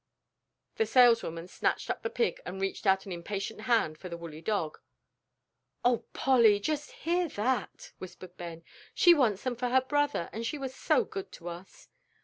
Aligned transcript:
The 0.77 0.87
saleswoman 0.87 1.47
snatched 1.47 1.87
up 1.91 2.01
the 2.01 2.09
pig 2.09 2.41
and 2.43 2.59
reached 2.59 2.87
out 2.87 3.05
an 3.05 3.11
impatient 3.11 3.61
hand 3.61 3.99
for 3.99 4.09
the 4.09 4.17
woolly 4.17 4.41
dog. 4.41 4.79
"Oh, 5.85 6.05
Polly, 6.11 6.59
just 6.59 6.89
hear 6.89 7.29
that!" 7.29 7.91
whispered 7.99 8.35
Ben; 8.35 8.63
"she 8.95 9.13
wants 9.13 9.43
them 9.43 9.55
for 9.55 9.69
her 9.69 9.81
brother, 9.81 10.27
and 10.33 10.43
she 10.43 10.57
was 10.57 10.73
so 10.73 11.05
good 11.05 11.31
to 11.33 11.49
us." 11.49 11.87